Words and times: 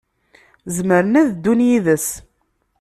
Zemren 0.75 1.17
ad 1.21 1.27
ddun 1.33 1.59
yid-s. 1.67 2.07